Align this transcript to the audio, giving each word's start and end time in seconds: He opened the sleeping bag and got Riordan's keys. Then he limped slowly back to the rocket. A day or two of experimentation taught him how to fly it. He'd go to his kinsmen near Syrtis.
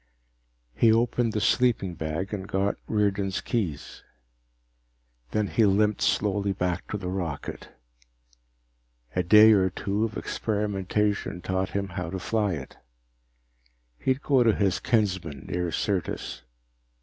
He 0.73 0.91
opened 0.91 1.31
the 1.31 1.39
sleeping 1.39 1.93
bag 1.93 2.33
and 2.33 2.47
got 2.47 2.75
Riordan's 2.87 3.39
keys. 3.39 4.01
Then 5.29 5.45
he 5.45 5.63
limped 5.67 6.01
slowly 6.01 6.53
back 6.53 6.87
to 6.87 6.97
the 6.97 7.07
rocket. 7.07 7.69
A 9.15 9.21
day 9.21 9.51
or 9.51 9.69
two 9.69 10.03
of 10.03 10.17
experimentation 10.17 11.39
taught 11.39 11.69
him 11.77 11.89
how 11.89 12.09
to 12.09 12.17
fly 12.17 12.53
it. 12.53 12.77
He'd 13.99 14.23
go 14.23 14.41
to 14.41 14.55
his 14.55 14.79
kinsmen 14.79 15.45
near 15.47 15.69
Syrtis. 15.71 16.41